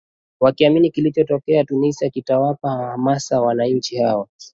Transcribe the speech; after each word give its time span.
wakiamini 0.39 0.91
kilichotokea 0.91 1.63
tunisia 1.63 2.09
kitawapa 2.09 2.71
hamasi 2.71 3.33
wananchi 3.33 3.97
hao 3.97 4.27